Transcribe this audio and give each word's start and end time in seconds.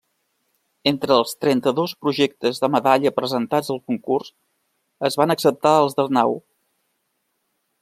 Entre 0.91 1.13
els 1.21 1.35
trenta-dos 1.45 1.93
projectes 2.05 2.61
de 2.63 2.69
medalla 2.77 3.13
presentats 3.19 3.71
al 3.75 3.81
concurs, 3.91 4.33
es 5.11 5.21
van 5.23 5.35
acceptar 5.37 5.77
els 5.85 5.97
d'Arnau. 6.01 6.35